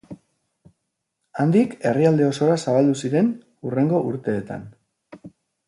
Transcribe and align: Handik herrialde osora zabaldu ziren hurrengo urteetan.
Handik 1.43 1.75
herrialde 1.91 2.25
osora 2.31 2.57
zabaldu 2.63 2.97
ziren 3.05 3.31
hurrengo 3.45 4.03
urteetan. 4.15 4.69